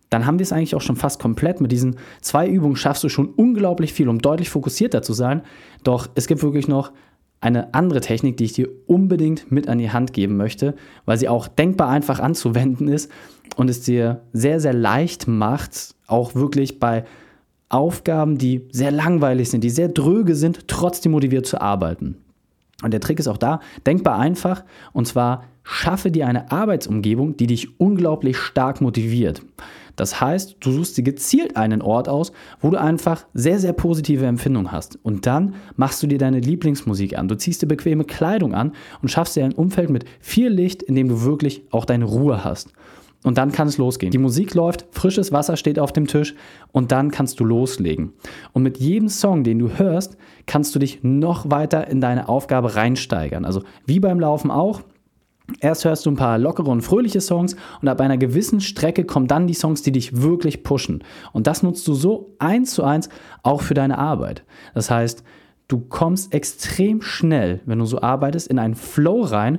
dann 0.08 0.26
haben 0.26 0.38
wir 0.38 0.44
es 0.44 0.52
eigentlich 0.52 0.74
auch 0.74 0.80
schon 0.80 0.96
fast 0.96 1.20
komplett. 1.20 1.60
Mit 1.60 1.70
diesen 1.70 1.96
zwei 2.20 2.48
Übungen 2.48 2.76
schaffst 2.76 3.04
du 3.04 3.08
schon 3.08 3.28
unglaublich 3.28 3.92
viel, 3.92 4.08
um 4.08 4.18
deutlich 4.18 4.50
fokussierter 4.50 5.02
zu 5.02 5.12
sein. 5.12 5.42
Doch 5.84 6.08
es 6.16 6.26
gibt 6.26 6.42
wirklich 6.42 6.66
noch 6.66 6.92
eine 7.40 7.72
andere 7.74 8.00
Technik, 8.00 8.36
die 8.36 8.44
ich 8.44 8.52
dir 8.52 8.68
unbedingt 8.86 9.50
mit 9.50 9.68
an 9.68 9.78
die 9.78 9.90
Hand 9.90 10.12
geben 10.12 10.36
möchte, 10.36 10.74
weil 11.06 11.16
sie 11.16 11.28
auch 11.28 11.48
denkbar 11.48 11.88
einfach 11.88 12.18
anzuwenden 12.18 12.88
ist 12.88 13.10
und 13.56 13.70
es 13.70 13.80
dir 13.80 14.22
sehr, 14.32 14.60
sehr 14.60 14.74
leicht 14.74 15.26
macht, 15.26 15.94
auch 16.06 16.34
wirklich 16.34 16.78
bei 16.80 17.04
Aufgaben, 17.70 18.36
die 18.36 18.68
sehr 18.70 18.90
langweilig 18.90 19.48
sind, 19.48 19.64
die 19.64 19.70
sehr 19.70 19.88
dröge 19.88 20.34
sind, 20.34 20.68
trotzdem 20.68 21.12
motiviert 21.12 21.46
zu 21.46 21.60
arbeiten. 21.60 22.16
Und 22.82 22.92
der 22.92 23.00
Trick 23.00 23.18
ist 23.18 23.28
auch 23.28 23.36
da, 23.36 23.60
denkbar 23.86 24.18
einfach, 24.18 24.64
und 24.92 25.06
zwar 25.06 25.44
schaffe 25.62 26.10
dir 26.10 26.26
eine 26.26 26.50
Arbeitsumgebung, 26.50 27.36
die 27.36 27.46
dich 27.46 27.80
unglaublich 27.80 28.36
stark 28.38 28.80
motiviert. 28.80 29.42
Das 29.96 30.20
heißt, 30.20 30.56
du 30.60 30.72
suchst 30.72 30.96
dir 30.96 31.02
gezielt 31.02 31.56
einen 31.56 31.82
Ort 31.82 32.08
aus, 32.08 32.32
wo 32.60 32.70
du 32.70 32.80
einfach 32.80 33.26
sehr, 33.34 33.58
sehr 33.58 33.74
positive 33.74 34.24
Empfindungen 34.24 34.72
hast. 34.72 34.98
Und 35.02 35.26
dann 35.26 35.54
machst 35.76 36.02
du 36.02 36.06
dir 36.06 36.16
deine 36.16 36.40
Lieblingsmusik 36.40 37.18
an. 37.18 37.28
Du 37.28 37.36
ziehst 37.36 37.60
dir 37.60 37.66
bequeme 37.66 38.04
Kleidung 38.04 38.54
an 38.54 38.72
und 39.02 39.10
schaffst 39.10 39.36
dir 39.36 39.44
ein 39.44 39.52
Umfeld 39.52 39.90
mit 39.90 40.06
viel 40.20 40.48
Licht, 40.48 40.82
in 40.82 40.94
dem 40.94 41.08
du 41.08 41.22
wirklich 41.22 41.64
auch 41.70 41.84
deine 41.84 42.06
Ruhe 42.06 42.42
hast. 42.42 42.72
Und 43.22 43.36
dann 43.36 43.52
kann 43.52 43.68
es 43.68 43.76
losgehen. 43.76 44.10
Die 44.10 44.18
Musik 44.18 44.54
läuft, 44.54 44.86
frisches 44.92 45.30
Wasser 45.30 45.56
steht 45.56 45.78
auf 45.78 45.92
dem 45.92 46.06
Tisch 46.06 46.34
und 46.72 46.90
dann 46.90 47.10
kannst 47.10 47.38
du 47.38 47.44
loslegen. 47.44 48.14
Und 48.52 48.62
mit 48.62 48.78
jedem 48.78 49.08
Song, 49.08 49.44
den 49.44 49.58
du 49.58 49.78
hörst, 49.78 50.16
kannst 50.46 50.74
du 50.74 50.78
dich 50.78 51.00
noch 51.02 51.50
weiter 51.50 51.86
in 51.88 52.00
deine 52.00 52.28
Aufgabe 52.28 52.76
reinsteigern. 52.76 53.44
Also 53.44 53.62
wie 53.84 54.00
beim 54.00 54.20
Laufen 54.20 54.50
auch. 54.50 54.82
Erst 55.58 55.84
hörst 55.84 56.06
du 56.06 56.12
ein 56.12 56.16
paar 56.16 56.38
lockere 56.38 56.70
und 56.70 56.82
fröhliche 56.82 57.20
Songs 57.20 57.56
und 57.82 57.88
ab 57.88 58.00
einer 58.00 58.16
gewissen 58.16 58.60
Strecke 58.60 59.04
kommen 59.04 59.26
dann 59.26 59.48
die 59.48 59.54
Songs, 59.54 59.82
die 59.82 59.90
dich 59.90 60.22
wirklich 60.22 60.62
pushen. 60.62 61.02
Und 61.32 61.48
das 61.48 61.64
nutzt 61.64 61.88
du 61.88 61.94
so 61.94 62.36
eins 62.38 62.72
zu 62.72 62.84
eins 62.84 63.08
auch 63.42 63.60
für 63.60 63.74
deine 63.74 63.98
Arbeit. 63.98 64.44
Das 64.74 64.92
heißt, 64.92 65.24
du 65.66 65.80
kommst 65.80 66.32
extrem 66.32 67.02
schnell, 67.02 67.60
wenn 67.66 67.80
du 67.80 67.84
so 67.84 68.00
arbeitest, 68.00 68.46
in 68.46 68.60
einen 68.60 68.76
Flow 68.76 69.22
rein, 69.22 69.58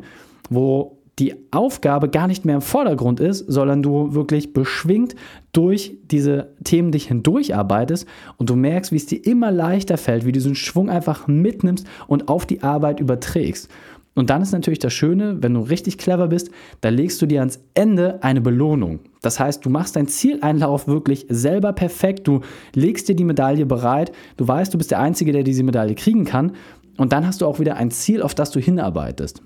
wo 0.49 1.00
die 1.19 1.35
Aufgabe 1.51 2.09
gar 2.09 2.27
nicht 2.27 2.45
mehr 2.45 2.55
im 2.55 2.61
Vordergrund 2.61 3.19
ist, 3.19 3.45
sondern 3.47 3.83
du 3.83 4.13
wirklich 4.13 4.53
beschwingt 4.53 5.15
durch 5.51 5.97
diese 6.03 6.53
Themen 6.63 6.91
dich 6.91 7.07
hindurcharbeitest 7.07 8.07
und 8.37 8.49
du 8.49 8.55
merkst, 8.55 8.91
wie 8.91 8.97
es 8.97 9.05
dir 9.05 9.23
immer 9.25 9.51
leichter 9.51 9.97
fällt, 9.97 10.25
wie 10.25 10.31
du 10.31 10.39
diesen 10.39 10.55
Schwung 10.55 10.89
einfach 10.89 11.27
mitnimmst 11.27 11.85
und 12.07 12.29
auf 12.29 12.45
die 12.45 12.63
Arbeit 12.63 12.99
überträgst. 12.99 13.69
Und 14.13 14.29
dann 14.29 14.41
ist 14.41 14.51
natürlich 14.51 14.79
das 14.79 14.91
Schöne, 14.91 15.37
wenn 15.41 15.53
du 15.53 15.61
richtig 15.61 15.97
clever 15.97 16.27
bist, 16.27 16.51
da 16.81 16.89
legst 16.89 17.21
du 17.21 17.25
dir 17.25 17.39
ans 17.39 17.59
Ende 17.73 18.21
eine 18.23 18.41
Belohnung. 18.41 18.99
Das 19.21 19.39
heißt, 19.39 19.65
du 19.65 19.69
machst 19.69 19.95
deinen 19.95 20.09
Zieleinlauf 20.09 20.87
wirklich 20.87 21.27
selber 21.29 21.71
perfekt, 21.71 22.27
du 22.27 22.41
legst 22.73 23.07
dir 23.07 23.15
die 23.15 23.23
Medaille 23.23 23.65
bereit, 23.65 24.11
du 24.35 24.47
weißt, 24.47 24.73
du 24.73 24.77
bist 24.77 24.91
der 24.91 24.99
Einzige, 24.99 25.31
der 25.31 25.43
diese 25.43 25.63
Medaille 25.63 25.95
kriegen 25.95 26.25
kann 26.25 26.53
und 26.97 27.13
dann 27.13 27.25
hast 27.25 27.41
du 27.41 27.45
auch 27.45 27.59
wieder 27.59 27.77
ein 27.77 27.91
Ziel, 27.91 28.21
auf 28.21 28.35
das 28.35 28.51
du 28.51 28.59
hinarbeitest. 28.59 29.41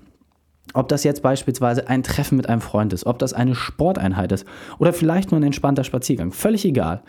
Ob 0.74 0.88
das 0.88 1.04
jetzt 1.04 1.22
beispielsweise 1.22 1.88
ein 1.88 2.02
Treffen 2.02 2.36
mit 2.36 2.48
einem 2.48 2.60
Freund 2.60 2.92
ist, 2.92 3.06
ob 3.06 3.18
das 3.18 3.32
eine 3.32 3.54
Sporteinheit 3.54 4.32
ist 4.32 4.46
oder 4.78 4.92
vielleicht 4.92 5.30
nur 5.30 5.40
ein 5.40 5.44
entspannter 5.44 5.84
Spaziergang, 5.84 6.32
völlig 6.32 6.64
egal. 6.64 7.02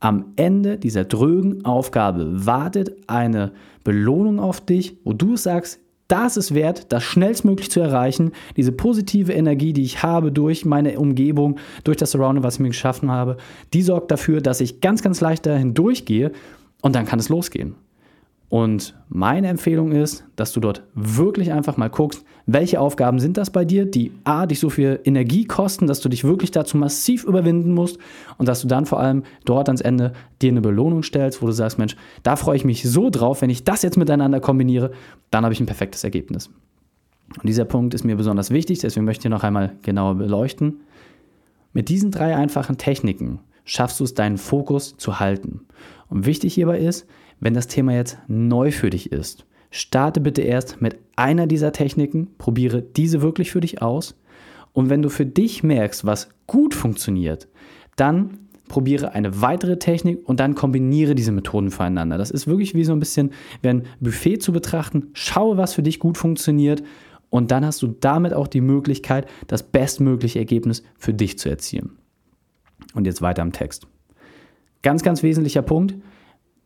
Am 0.00 0.32
Ende 0.36 0.78
dieser 0.78 1.04
drögen 1.04 1.64
Aufgabe 1.64 2.46
wartet 2.46 2.90
eine 3.06 3.52
Belohnung 3.84 4.40
auf 4.40 4.60
dich, 4.60 4.98
wo 5.04 5.12
du 5.12 5.36
sagst, 5.36 5.78
da 6.08 6.26
ist 6.26 6.54
wert, 6.54 6.92
das 6.92 7.04
schnellstmöglich 7.04 7.70
zu 7.70 7.80
erreichen. 7.80 8.32
Diese 8.56 8.72
positive 8.72 9.32
Energie, 9.32 9.72
die 9.72 9.82
ich 9.82 10.02
habe 10.02 10.30
durch 10.30 10.66
meine 10.66 10.98
Umgebung, 10.98 11.58
durch 11.84 11.96
das 11.96 12.10
Surrounding, 12.10 12.42
was 12.42 12.54
ich 12.54 12.60
mir 12.60 12.68
geschaffen 12.68 13.10
habe, 13.10 13.38
die 13.72 13.80
sorgt 13.80 14.10
dafür, 14.10 14.42
dass 14.42 14.60
ich 14.60 14.80
ganz, 14.80 15.02
ganz 15.02 15.20
leicht 15.20 15.46
dahin 15.46 15.72
durchgehe 15.72 16.32
und 16.82 16.94
dann 16.94 17.06
kann 17.06 17.18
es 17.18 17.28
losgehen. 17.28 17.76
Und 18.52 18.94
meine 19.08 19.48
Empfehlung 19.48 19.92
ist, 19.92 20.24
dass 20.36 20.52
du 20.52 20.60
dort 20.60 20.82
wirklich 20.92 21.54
einfach 21.54 21.78
mal 21.78 21.88
guckst, 21.88 22.22
welche 22.44 22.80
Aufgaben 22.80 23.18
sind 23.18 23.38
das 23.38 23.48
bei 23.48 23.64
dir, 23.64 23.86
die 23.86 24.12
A, 24.24 24.44
dich 24.44 24.60
so 24.60 24.68
viel 24.68 25.00
Energie 25.06 25.46
kosten, 25.46 25.86
dass 25.86 26.00
du 26.00 26.10
dich 26.10 26.22
wirklich 26.22 26.50
dazu 26.50 26.76
massiv 26.76 27.24
überwinden 27.24 27.72
musst 27.72 27.96
und 28.36 28.46
dass 28.46 28.60
du 28.60 28.68
dann 28.68 28.84
vor 28.84 29.00
allem 29.00 29.22
dort 29.46 29.70
ans 29.70 29.80
Ende 29.80 30.12
dir 30.42 30.50
eine 30.50 30.60
Belohnung 30.60 31.02
stellst, 31.02 31.40
wo 31.40 31.46
du 31.46 31.52
sagst, 31.52 31.78
Mensch, 31.78 31.96
da 32.24 32.36
freue 32.36 32.56
ich 32.56 32.66
mich 32.66 32.82
so 32.82 33.08
drauf, 33.08 33.40
wenn 33.40 33.48
ich 33.48 33.64
das 33.64 33.80
jetzt 33.80 33.96
miteinander 33.96 34.38
kombiniere, 34.38 34.90
dann 35.30 35.44
habe 35.44 35.54
ich 35.54 35.60
ein 35.60 35.66
perfektes 35.66 36.04
Ergebnis. 36.04 36.50
Und 37.38 37.48
dieser 37.48 37.64
Punkt 37.64 37.94
ist 37.94 38.04
mir 38.04 38.16
besonders 38.16 38.50
wichtig, 38.50 38.80
deswegen 38.80 39.06
möchte 39.06 39.28
ich 39.28 39.30
noch 39.30 39.44
einmal 39.44 39.76
genauer 39.80 40.16
beleuchten. 40.16 40.82
Mit 41.72 41.88
diesen 41.88 42.10
drei 42.10 42.36
einfachen 42.36 42.76
Techniken 42.76 43.38
schaffst 43.64 43.98
du 43.98 44.04
es, 44.04 44.12
deinen 44.12 44.36
Fokus 44.36 44.98
zu 44.98 45.20
halten. 45.20 45.62
Und 46.10 46.26
wichtig 46.26 46.52
hierbei 46.52 46.80
ist, 46.80 47.06
wenn 47.42 47.54
das 47.54 47.66
Thema 47.66 47.92
jetzt 47.92 48.18
neu 48.28 48.70
für 48.70 48.88
dich 48.88 49.10
ist, 49.10 49.46
starte 49.72 50.20
bitte 50.20 50.42
erst 50.42 50.80
mit 50.80 50.96
einer 51.16 51.48
dieser 51.48 51.72
Techniken, 51.72 52.28
probiere 52.38 52.82
diese 52.82 53.20
wirklich 53.20 53.50
für 53.50 53.60
dich 53.60 53.82
aus. 53.82 54.14
Und 54.72 54.90
wenn 54.90 55.02
du 55.02 55.08
für 55.08 55.26
dich 55.26 55.64
merkst, 55.64 56.06
was 56.06 56.28
gut 56.46 56.72
funktioniert, 56.72 57.48
dann 57.96 58.38
probiere 58.68 59.12
eine 59.12 59.42
weitere 59.42 59.80
Technik 59.80 60.20
und 60.24 60.38
dann 60.38 60.54
kombiniere 60.54 61.16
diese 61.16 61.32
Methoden 61.32 61.72
voneinander. 61.72 62.16
Das 62.16 62.30
ist 62.30 62.46
wirklich 62.46 62.74
wie 62.76 62.84
so 62.84 62.92
ein 62.92 63.00
bisschen 63.00 63.32
wie 63.60 63.70
ein 63.70 63.86
Buffet 63.98 64.38
zu 64.38 64.52
betrachten. 64.52 65.08
Schaue, 65.12 65.56
was 65.56 65.74
für 65.74 65.82
dich 65.82 65.98
gut 65.98 66.18
funktioniert 66.18 66.84
und 67.28 67.50
dann 67.50 67.66
hast 67.66 67.82
du 67.82 67.88
damit 67.88 68.34
auch 68.34 68.46
die 68.46 68.60
Möglichkeit, 68.60 69.26
das 69.48 69.64
bestmögliche 69.64 70.38
Ergebnis 70.38 70.84
für 70.96 71.12
dich 71.12 71.40
zu 71.40 71.48
erzielen. 71.48 71.98
Und 72.94 73.04
jetzt 73.04 73.20
weiter 73.20 73.42
im 73.42 73.52
Text. 73.52 73.88
Ganz, 74.82 75.02
ganz 75.02 75.24
wesentlicher 75.24 75.62
Punkt 75.62 75.96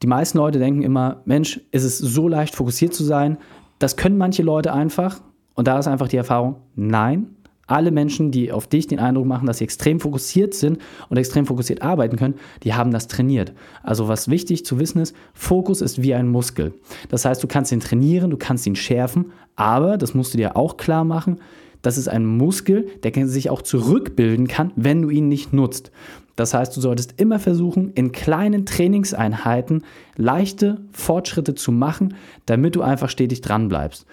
die 0.03 0.07
meisten 0.07 0.39
Leute 0.39 0.59
denken 0.59 0.83
immer, 0.83 1.23
Mensch, 1.25 1.61
ist 1.71 1.85
es 1.85 1.99
so 1.99 2.29
leicht 2.29 2.55
fokussiert 2.55 2.95
zu 2.95 3.05
sein? 3.05 3.39
Das 3.79 3.97
können 3.97 4.19
manche 4.19 4.43
Leute 4.43 4.73
einfach. 4.73 5.21
Und 5.55 5.69
da 5.69 5.79
ist 5.79 5.89
einfach 5.89 6.09
die 6.09 6.17
Erfahrung, 6.17 6.57
nein. 6.75 7.29
Alle 7.67 7.91
Menschen, 7.91 8.31
die 8.31 8.53
auf 8.53 8.69
dich 8.69 8.87
den 8.87 9.01
Eindruck 9.01 9.27
machen, 9.27 9.47
dass 9.47 9.59
sie 9.59 9.65
extrem 9.65 9.99
fokussiert 9.99 10.55
sind 10.55 10.79
und 11.09 11.17
extrem 11.17 11.47
fokussiert 11.47 11.83
arbeiten 11.83 12.17
können, 12.17 12.35
die 12.63 12.75
haben 12.75 12.93
das 12.93 13.09
trainiert. 13.09 13.55
Also 13.83 14.07
was 14.07 14.29
wichtig 14.29 14.65
zu 14.65 14.79
wissen 14.79 15.01
ist, 15.01 15.17
Fokus 15.35 15.81
ist 15.81 16.01
wie 16.01 16.15
ein 16.15 16.29
Muskel. 16.29 16.75
Das 17.09 17.25
heißt, 17.25 17.43
du 17.43 17.49
kannst 17.49 17.73
ihn 17.73 17.81
trainieren, 17.81 18.31
du 18.31 18.37
kannst 18.37 18.67
ihn 18.69 18.77
schärfen, 18.77 19.33
aber, 19.57 19.99
das 19.99 20.15
musst 20.15 20.33
du 20.35 20.39
dir 20.39 20.57
auch 20.57 20.77
klar 20.77 21.03
machen, 21.03 21.41
das 21.83 21.99
ist 21.99 22.09
ein 22.09 22.25
Muskel, 22.25 22.87
der 23.03 23.27
sich 23.27 23.51
auch 23.51 23.63
zurückbilden 23.63 24.47
kann, 24.47 24.73
wenn 24.77 25.03
du 25.03 25.11
ihn 25.11 25.29
nicht 25.29 25.53
nutzt. 25.53 25.91
Das 26.37 26.55
heißt, 26.55 26.77
du 26.77 26.81
solltest 26.81 27.15
immer 27.21 27.39
versuchen, 27.39 27.93
in 27.95 28.13
kleinen 28.13 28.67
Trainingseinheiten 28.67 29.83
leichte 30.17 30.83
Fortschritte 30.93 31.55
zu 31.55 31.73
machen, 31.73 32.15
damit 32.45 32.77
du 32.77 32.83
einfach 32.83 33.09
stetig 33.09 33.41
dran 33.41 33.69
bleibst. 33.69 34.07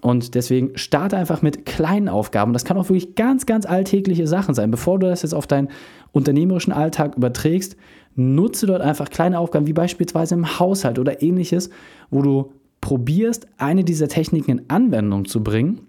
Und 0.00 0.34
deswegen 0.34 0.76
starte 0.76 1.16
einfach 1.16 1.42
mit 1.42 1.66
kleinen 1.66 2.08
Aufgaben. 2.08 2.52
Das 2.52 2.64
kann 2.64 2.76
auch 2.76 2.88
wirklich 2.88 3.14
ganz, 3.14 3.46
ganz 3.46 3.66
alltägliche 3.66 4.26
Sachen 4.26 4.54
sein. 4.54 4.70
Bevor 4.70 4.98
du 4.98 5.08
das 5.08 5.22
jetzt 5.22 5.34
auf 5.34 5.46
deinen 5.46 5.68
unternehmerischen 6.12 6.72
Alltag 6.72 7.16
überträgst, 7.16 7.76
nutze 8.14 8.66
dort 8.66 8.82
einfach 8.82 9.10
kleine 9.10 9.38
Aufgaben, 9.38 9.66
wie 9.66 9.72
beispielsweise 9.72 10.34
im 10.34 10.58
Haushalt 10.58 10.98
oder 10.98 11.22
ähnliches, 11.22 11.70
wo 12.10 12.22
du 12.22 12.52
probierst, 12.80 13.48
eine 13.58 13.84
dieser 13.84 14.08
Techniken 14.08 14.50
in 14.52 14.70
Anwendung 14.70 15.24
zu 15.24 15.42
bringen. 15.42 15.80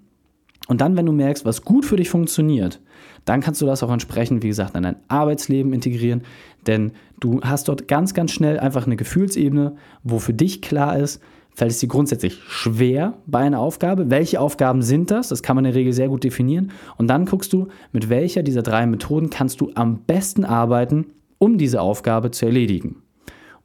Und 0.70 0.82
dann, 0.82 0.96
wenn 0.96 1.08
du 1.08 1.12
merkst, 1.12 1.46
was 1.46 1.64
gut 1.64 1.84
für 1.84 1.96
dich 1.96 2.12
funktioniert, 2.12 2.80
dann 3.26 3.42
kannst 3.42 3.60
du 3.60 3.66
das 3.66 3.82
auch 3.82 3.92
entsprechend, 3.92 4.44
wie 4.44 4.50
gesagt, 4.50 4.76
in 4.76 4.84
dein 4.84 4.98
Arbeitsleben 5.08 5.74
integrieren, 5.74 6.22
denn 6.68 6.92
du 7.20 7.42
hast 7.42 7.68
dort 7.68 7.88
ganz, 7.88 8.14
ganz 8.14 8.32
schnell 8.32 8.60
einfach 8.60 8.86
eine 8.86 8.96
Gefühlsebene, 8.96 9.76
wo 10.04 10.20
für 10.20 10.34
dich 10.34 10.62
klar 10.62 10.96
ist, 11.00 11.24
fällt 11.56 11.72
es 11.72 11.80
dir 11.80 11.90
grundsätzlich 11.90 12.36
schwer 12.48 13.18
bei 13.26 13.40
einer 13.40 13.60
Aufgabe. 13.60 14.12
Welche 14.12 14.40
Aufgaben 14.40 14.84
sind 14.84 15.10
das? 15.10 15.30
Das 15.30 15.42
kann 15.42 15.56
man 15.56 15.66
in 15.66 15.72
der 15.72 15.80
Regel 15.80 15.92
sehr 15.92 16.08
gut 16.08 16.24
definieren. 16.24 16.72
Und 16.98 17.08
dann 17.08 17.26
guckst 17.26 17.52
du, 17.52 17.70
mit 17.92 18.10
welcher 18.10 18.44
dieser 18.44 18.62
drei 18.62 18.86
Methoden 18.86 19.32
kannst 19.32 19.62
du 19.62 19.72
am 19.74 20.04
besten 20.04 20.46
arbeiten, 20.46 21.08
um 21.40 21.58
diese 21.58 21.82
Aufgabe 21.82 22.30
zu 22.30 22.46
erledigen. 22.46 23.02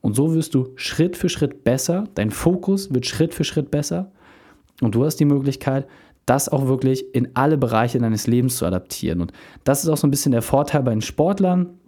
Und 0.01 0.17
so 0.17 0.35
wirst 0.35 0.55
du 0.55 0.73
Schritt 0.77 1.19
für 1.19 1.29
Schritt 1.29 1.65
besser, 1.65 2.05
dein 2.15 2.31
Fokus 2.31 2.95
wird 2.95 3.05
Schritt 3.05 3.35
für 3.35 3.45
Schritt 3.45 3.71
besser 3.71 4.11
und 4.81 4.95
du 4.95 5.05
hast 5.05 5.17
die 5.17 5.25
Möglichkeit, 5.25 5.87
das 6.27 6.49
auch 6.49 6.67
wirklich 6.67 7.15
in 7.15 7.29
alle 7.35 7.59
Bereiche 7.59 7.99
deines 7.99 8.27
Lebens 8.27 8.57
zu 8.57 8.67
adaptieren. 8.67 9.21
Und 9.21 9.33
das 9.65 9.85
ist 9.85 9.91
auch 9.91 9.97
so 9.97 10.07
ein 10.07 10.11
bisschen 10.11 10.33
der 10.33 10.43
Vorteil 10.43 10.83
bei 10.83 10.91
den 10.91 11.03
Sportlern. 11.03 11.79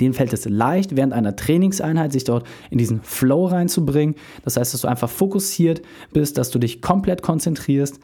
Denen 0.00 0.14
fällt 0.14 0.32
es 0.32 0.44
leicht, 0.44 0.96
während 0.96 1.12
einer 1.12 1.36
Trainingseinheit 1.36 2.12
sich 2.12 2.24
dort 2.24 2.44
in 2.70 2.78
diesen 2.78 3.00
Flow 3.02 3.46
reinzubringen. 3.46 4.16
Das 4.44 4.56
heißt, 4.56 4.74
dass 4.74 4.80
du 4.80 4.88
einfach 4.88 5.08
fokussiert 5.08 5.82
bist, 6.12 6.36
dass 6.36 6.50
du 6.50 6.58
dich 6.58 6.82
komplett 6.82 7.22
konzentrierst. 7.22 8.00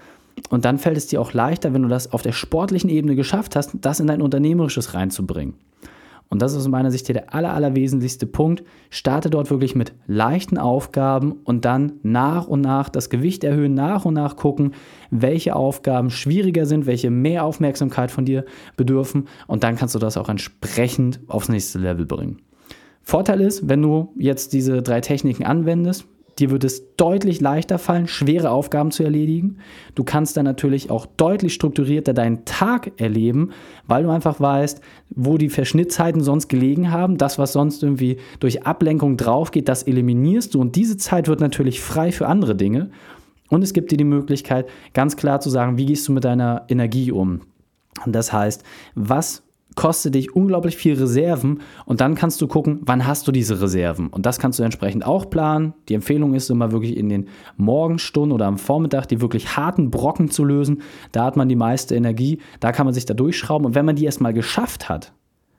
Und 0.50 0.64
dann 0.64 0.78
fällt 0.78 0.96
es 0.96 1.08
dir 1.08 1.20
auch 1.20 1.32
leichter, 1.32 1.74
wenn 1.74 1.82
du 1.82 1.88
das 1.88 2.12
auf 2.12 2.22
der 2.22 2.32
sportlichen 2.32 2.90
Ebene 2.90 3.16
geschafft 3.16 3.56
hast, 3.56 3.72
das 3.80 3.98
in 3.98 4.06
dein 4.06 4.22
Unternehmerisches 4.22 4.94
reinzubringen. 4.94 5.54
Und 6.34 6.42
das 6.42 6.50
ist 6.50 6.58
aus 6.58 6.68
meiner 6.68 6.90
Sicht 6.90 7.06
hier 7.06 7.12
der 7.12 7.32
aller, 7.32 7.52
allerwesentlichste 7.52 8.26
Punkt. 8.26 8.64
Starte 8.90 9.30
dort 9.30 9.50
wirklich 9.50 9.76
mit 9.76 9.92
leichten 10.08 10.58
Aufgaben 10.58 11.30
und 11.44 11.64
dann 11.64 12.00
nach 12.02 12.48
und 12.48 12.60
nach 12.60 12.88
das 12.88 13.08
Gewicht 13.08 13.44
erhöhen, 13.44 13.74
nach 13.74 14.04
und 14.04 14.14
nach 14.14 14.34
gucken, 14.34 14.72
welche 15.12 15.54
Aufgaben 15.54 16.10
schwieriger 16.10 16.66
sind, 16.66 16.86
welche 16.86 17.08
mehr 17.08 17.44
Aufmerksamkeit 17.44 18.10
von 18.10 18.24
dir 18.24 18.44
bedürfen. 18.76 19.28
Und 19.46 19.62
dann 19.62 19.76
kannst 19.76 19.94
du 19.94 20.00
das 20.00 20.16
auch 20.16 20.28
entsprechend 20.28 21.20
aufs 21.28 21.48
nächste 21.48 21.78
Level 21.78 22.04
bringen. 22.04 22.42
Vorteil 23.00 23.40
ist, 23.40 23.68
wenn 23.68 23.80
du 23.80 24.12
jetzt 24.18 24.54
diese 24.54 24.82
drei 24.82 25.00
Techniken 25.02 25.44
anwendest, 25.44 26.04
Dir 26.38 26.50
wird 26.50 26.64
es 26.64 26.96
deutlich 26.96 27.40
leichter 27.40 27.78
fallen, 27.78 28.08
schwere 28.08 28.50
Aufgaben 28.50 28.90
zu 28.90 29.04
erledigen. 29.04 29.58
Du 29.94 30.02
kannst 30.02 30.36
dann 30.36 30.44
natürlich 30.44 30.90
auch 30.90 31.06
deutlich 31.06 31.54
strukturierter 31.54 32.12
deinen 32.12 32.44
Tag 32.44 33.00
erleben, 33.00 33.50
weil 33.86 34.02
du 34.02 34.10
einfach 34.10 34.40
weißt, 34.40 34.80
wo 35.10 35.38
die 35.38 35.48
Verschnittzeiten 35.48 36.22
sonst 36.22 36.48
gelegen 36.48 36.90
haben. 36.90 37.18
Das, 37.18 37.38
was 37.38 37.52
sonst 37.52 37.82
irgendwie 37.82 38.18
durch 38.40 38.66
Ablenkung 38.66 39.16
draufgeht, 39.16 39.68
das 39.68 39.84
eliminierst 39.84 40.54
du. 40.54 40.60
Und 40.60 40.74
diese 40.74 40.96
Zeit 40.96 41.28
wird 41.28 41.40
natürlich 41.40 41.80
frei 41.80 42.10
für 42.10 42.26
andere 42.26 42.56
Dinge. 42.56 42.90
Und 43.50 43.62
es 43.62 43.72
gibt 43.72 43.92
dir 43.92 43.96
die 43.98 44.04
Möglichkeit, 44.04 44.68
ganz 44.94 45.16
klar 45.16 45.40
zu 45.40 45.50
sagen, 45.50 45.78
wie 45.78 45.86
gehst 45.86 46.08
du 46.08 46.12
mit 46.12 46.24
deiner 46.24 46.64
Energie 46.68 47.12
um. 47.12 47.42
Das 48.06 48.32
heißt, 48.32 48.64
was 48.96 49.43
kostet 49.75 50.14
dich 50.14 50.35
unglaublich 50.35 50.76
viel 50.76 50.94
Reserven 50.94 51.61
und 51.85 52.00
dann 52.00 52.14
kannst 52.14 52.40
du 52.40 52.47
gucken, 52.47 52.80
wann 52.83 53.06
hast 53.06 53.26
du 53.26 53.33
diese 53.33 53.61
Reserven. 53.61 54.09
Und 54.09 54.25
das 54.25 54.38
kannst 54.38 54.59
du 54.59 54.62
entsprechend 54.62 55.04
auch 55.04 55.28
planen. 55.28 55.75
Die 55.88 55.94
Empfehlung 55.94 56.35
ist 56.35 56.50
immer 56.50 56.71
wirklich 56.71 56.97
in 56.97 57.09
den 57.09 57.28
Morgenstunden 57.56 58.33
oder 58.33 58.47
am 58.47 58.59
Vormittag 58.59 59.06
die 59.06 59.21
wirklich 59.21 59.56
harten 59.56 59.90
Brocken 59.90 60.30
zu 60.30 60.44
lösen. 60.44 60.83
Da 61.12 61.25
hat 61.25 61.37
man 61.37 61.49
die 61.49 61.56
meiste 61.56 61.94
Energie, 61.97 62.38
da 62.61 62.73
kann 62.73 62.87
man 62.87 62.94
sich 62.94 63.04
da 63.04 63.14
durchschrauben. 63.14 63.66
Und 63.66 63.75
wenn 63.75 63.85
man 63.85 63.97
die 63.97 64.04
erstmal 64.04 64.33
geschafft 64.33 64.88
hat, 64.88 65.12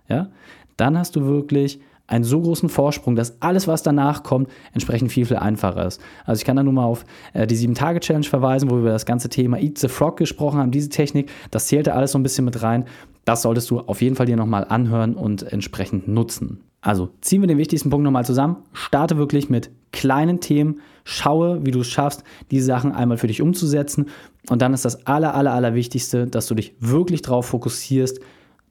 ja, 0.07 0.29
dann 0.77 0.97
hast 0.97 1.15
du 1.15 1.25
wirklich 1.25 1.79
einen 2.07 2.23
so 2.23 2.39
großen 2.39 2.69
Vorsprung, 2.69 3.15
dass 3.15 3.41
alles, 3.41 3.67
was 3.67 3.81
danach 3.81 4.23
kommt, 4.23 4.49
entsprechend 4.73 5.11
viel, 5.11 5.25
viel 5.25 5.37
einfacher 5.37 5.85
ist. 5.85 5.99
Also 6.25 6.39
ich 6.39 6.45
kann 6.45 6.55
da 6.55 6.63
nur 6.63 6.73
mal 6.73 6.85
auf 6.85 7.03
äh, 7.33 7.47
die 7.47 7.55
7-Tage-Challenge 7.55 8.25
verweisen, 8.25 8.69
wo 8.69 8.75
wir 8.75 8.81
über 8.81 8.91
das 8.91 9.07
ganze 9.07 9.29
Thema 9.29 9.57
Eat 9.57 9.79
the 9.79 9.87
Frog 9.87 10.17
gesprochen 10.17 10.59
haben. 10.59 10.71
Diese 10.71 10.89
Technik, 10.89 11.31
das 11.49 11.67
zählte 11.67 11.95
alles 11.95 12.11
so 12.11 12.19
ein 12.19 12.23
bisschen 12.23 12.45
mit 12.45 12.61
rein. 12.61 12.85
Das 13.25 13.41
solltest 13.41 13.69
du 13.71 13.79
auf 13.79 14.01
jeden 14.01 14.15
Fall 14.15 14.27
dir 14.27 14.37
nochmal 14.37 14.65
anhören 14.65 15.15
und 15.15 15.43
entsprechend 15.43 16.07
nutzen. 16.07 16.61
Also 16.79 17.09
ziehen 17.21 17.41
wir 17.41 17.47
den 17.47 17.57
wichtigsten 17.57 17.89
Punkt 17.89 18.03
nochmal 18.03 18.25
zusammen. 18.25 18.57
Starte 18.71 19.17
wirklich 19.17 19.49
mit 19.49 19.71
kleinen 19.91 20.39
Themen. 20.39 20.81
Schaue, 21.03 21.65
wie 21.65 21.71
du 21.71 21.81
es 21.81 21.87
schaffst, 21.87 22.23
diese 22.51 22.67
Sachen 22.67 22.91
einmal 22.91 23.17
für 23.17 23.25
dich 23.25 23.41
umzusetzen. 23.41 24.05
Und 24.49 24.61
dann 24.61 24.75
ist 24.75 24.85
das 24.85 25.07
aller, 25.07 25.33
aller, 25.33 25.53
aller 25.53 25.73
Wichtigste, 25.73 26.27
dass 26.27 26.45
du 26.45 26.53
dich 26.53 26.75
wirklich 26.79 27.23
darauf 27.23 27.47
fokussierst, 27.47 28.19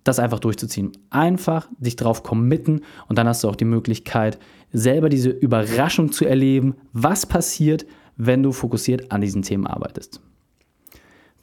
das 0.05 0.21
einfach 0.21 0.39
durchzuziehen. 0.39 0.93
Einfach 1.11 1.69
dich 1.79 1.97
darauf 1.97 2.23
committen 2.23 2.83
und 3.09 3.19
dann 3.19 3.27
hast 3.27 3.43
du 3.43 3.49
auch 3.49 3.57
die 3.57 3.65
Möglichkeit, 3.65 4.39
selber 4.73 5.09
diese 5.09 5.31
Überraschung 5.31 6.13
zu 6.13 6.25
erleben, 6.25 6.77
was 6.93 7.27
passiert, 7.27 7.87
wenn 8.17 8.45
du 8.45 8.53
fokussiert 8.53 9.11
an 9.11 9.23
diesen 9.23 9.43
Themen 9.43 9.67
arbeitest. 9.67 10.21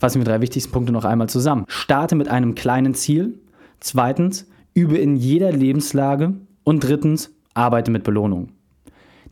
Fassen 0.01 0.19
wir 0.19 0.25
drei 0.25 0.41
wichtigsten 0.41 0.71
Punkte 0.71 0.91
noch 0.91 1.05
einmal 1.05 1.29
zusammen. 1.29 1.65
Starte 1.67 2.15
mit 2.15 2.27
einem 2.27 2.55
kleinen 2.55 2.95
Ziel. 2.95 3.37
Zweitens, 3.79 4.47
übe 4.73 4.97
in 4.97 5.15
jeder 5.15 5.51
Lebenslage. 5.51 6.33
Und 6.63 6.79
drittens, 6.79 7.35
arbeite 7.53 7.91
mit 7.91 8.03
Belohnung. 8.03 8.49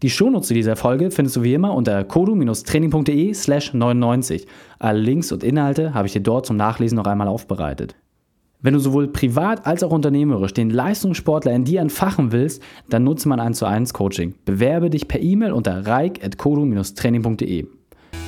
Die 0.03 0.11
Shownotes 0.11 0.49
zu 0.49 0.53
dieser 0.53 0.75
Folge 0.75 1.09
findest 1.09 1.37
du 1.37 1.41
wie 1.41 1.55
immer 1.55 1.73
unter 1.73 2.03
kodu-training.de 2.03 3.33
slash 3.33 3.73
99. 3.73 4.45
Alle 4.77 4.99
Links 4.99 5.31
und 5.31 5.43
Inhalte 5.43 5.95
habe 5.95 6.05
ich 6.05 6.13
dir 6.13 6.21
dort 6.21 6.45
zum 6.45 6.57
Nachlesen 6.57 6.97
noch 6.97 7.07
einmal 7.07 7.27
aufbereitet. 7.27 7.95
Wenn 8.61 8.75
du 8.75 8.79
sowohl 8.79 9.07
privat 9.07 9.65
als 9.65 9.81
auch 9.81 9.91
unternehmerisch 9.91 10.53
den 10.53 10.69
Leistungssportler 10.69 11.51
in 11.51 11.63
dir 11.63 11.81
entfachen 11.81 12.31
willst, 12.31 12.61
dann 12.91 13.05
nutze 13.05 13.27
mein 13.27 13.39
1 13.39 13.57
zu 13.57 13.65
1 13.65 13.91
Coaching. 13.93 14.35
Bewerbe 14.45 14.91
dich 14.91 15.07
per 15.07 15.19
E-Mail 15.19 15.51
unter 15.51 15.87
reik.kodu-training.de. 15.87 17.78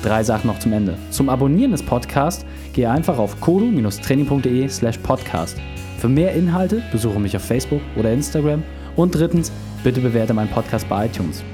drei 0.02 0.22
Sachen 0.22 0.46
noch 0.48 0.58
zum 0.58 0.72
Ende. 0.72 0.96
Zum 1.10 1.28
Abonnieren 1.28 1.72
des 1.72 1.82
Podcasts 1.82 2.44
gehe 2.72 2.90
einfach 2.90 3.18
auf 3.18 3.40
kodu-training.de 3.40 4.68
slash 4.68 4.98
podcast. 4.98 5.58
Für 5.98 6.08
mehr 6.08 6.34
Inhalte 6.34 6.82
besuche 6.90 7.20
mich 7.20 7.36
auf 7.36 7.44
Facebook 7.44 7.80
oder 7.96 8.12
Instagram. 8.12 8.62
Und 8.96 9.14
drittens, 9.14 9.52
bitte 9.84 10.00
bewerte 10.00 10.34
meinen 10.34 10.50
Podcast 10.50 10.88
bei 10.88 11.06
iTunes. 11.06 11.44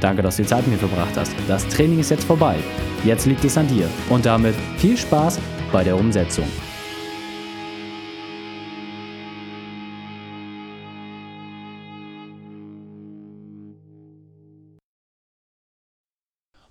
Danke, 0.00 0.22
dass 0.22 0.36
du 0.36 0.42
die 0.42 0.48
Zeit 0.48 0.66
mit 0.66 0.80
mir 0.80 0.88
verbracht 0.88 1.16
hast. 1.16 1.32
Das 1.46 1.66
Training 1.68 2.00
ist 2.00 2.10
jetzt 2.10 2.24
vorbei. 2.24 2.56
Jetzt 3.04 3.26
liegt 3.26 3.44
es 3.44 3.56
an 3.56 3.68
dir. 3.68 3.86
Und 4.10 4.26
damit 4.26 4.54
viel 4.78 4.96
Spaß 4.96 5.38
bei 5.70 5.84
der 5.84 5.96
Umsetzung. 5.96 6.46